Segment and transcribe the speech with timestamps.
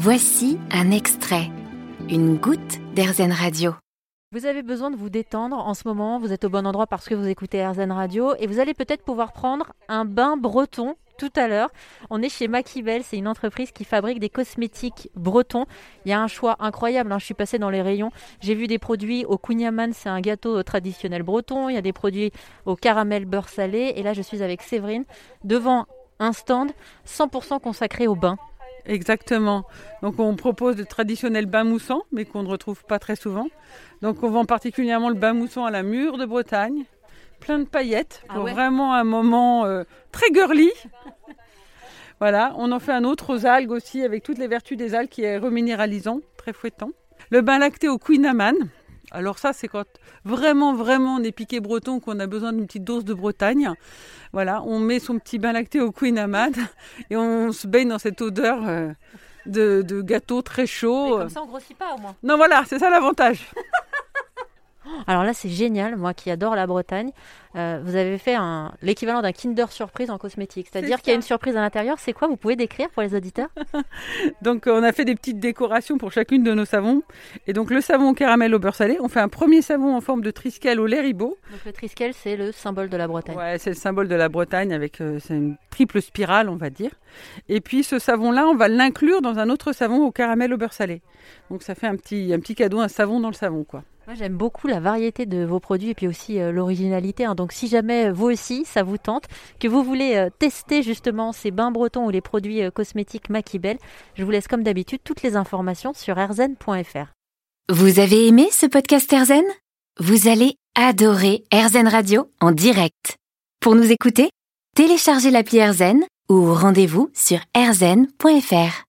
[0.00, 1.50] Voici un extrait,
[2.08, 3.74] une goutte d'Airzen Radio.
[4.30, 7.08] Vous avez besoin de vous détendre en ce moment, vous êtes au bon endroit parce
[7.08, 11.32] que vous écoutez Airzen Radio et vous allez peut-être pouvoir prendre un bain breton tout
[11.34, 11.70] à l'heure.
[12.10, 15.66] On est chez Maquibel, c'est une entreprise qui fabrique des cosmétiques bretons.
[16.04, 17.18] Il y a un choix incroyable, hein.
[17.18, 20.62] je suis passée dans les rayons, j'ai vu des produits au kouign-amann, c'est un gâteau
[20.62, 22.30] traditionnel breton, il y a des produits
[22.66, 25.06] au caramel beurre salé et là je suis avec Séverine
[25.42, 25.86] devant
[26.20, 26.70] un stand
[27.04, 28.36] 100% consacré au bain.
[28.88, 29.64] Exactement.
[30.02, 33.46] Donc on propose de traditionnels bains moussants, mais qu'on ne retrouve pas très souvent.
[34.02, 36.84] Donc on vend particulièrement le bain moussant à la mûre de Bretagne,
[37.38, 40.70] plein de paillettes Ah pour ouais vraiment un moment euh, très girly.
[42.20, 45.10] voilà, on en fait un autre aux algues aussi, avec toutes les vertus des algues
[45.10, 46.90] qui est reminéralisant, très fouettant.
[47.30, 48.54] Le bain lacté au Queen Amman.
[49.10, 49.86] Alors ça, c'est quand
[50.24, 53.72] vraiment, vraiment on est piqué breton, qu'on a besoin d'une petite dose de Bretagne.
[54.32, 56.52] Voilà, on met son petit bain lacté au Queen Amman
[57.10, 58.92] et on se baigne dans cette odeur euh,
[59.46, 61.18] de, de gâteau très chaud.
[61.18, 62.14] Comme ça on grossit pas au moins.
[62.22, 63.46] Non, voilà, c'est ça l'avantage.
[65.06, 67.10] Alors là c'est génial, moi qui adore la Bretagne,
[67.56, 71.14] euh, vous avez fait un- l'équivalent d'un Kinder Surprise en cosmétique, c'est-à-dire C'est qu'il y
[71.14, 71.96] a une surprise à l'intérieur.
[71.98, 73.48] C'est quoi Vous pouvez décrire pour les auditeurs?
[74.42, 77.02] Donc euh, on a fait des petites décorations pour chacune de nos savons.
[77.46, 80.00] Et donc le savon au caramel au beurre salé, on fait un premier savon en
[80.00, 81.36] forme de triskel au lait ribot.
[81.50, 83.36] Donc le Triskel c'est le symbole de la Bretagne.
[83.36, 86.70] Ouais, c'est le symbole de la Bretagne avec euh, c'est une triple spirale, on va
[86.70, 86.90] dire.
[87.48, 90.72] Et puis ce savon-là, on va l'inclure dans un autre savon au caramel au beurre
[90.72, 91.02] salé.
[91.50, 93.82] Donc ça fait un petit, un petit cadeau, un savon dans le savon, quoi.
[94.08, 97.26] Moi, j'aime beaucoup la variété de vos produits et puis aussi euh, l'originalité.
[97.26, 97.34] hein.
[97.34, 99.24] Donc, si jamais vous aussi, ça vous tente,
[99.60, 103.76] que vous voulez euh, tester justement ces bains bretons ou les produits euh, cosmétiques Maquibel,
[104.14, 107.12] je vous laisse comme d'habitude toutes les informations sur erzen.fr.
[107.68, 109.44] Vous avez aimé ce podcast Airzen
[110.00, 113.18] Vous allez adorer Airzen Radio en direct.
[113.60, 114.30] Pour nous écouter,
[114.74, 118.84] téléchargez l'appli Airzen ou rendez-vous sur airzen.fr.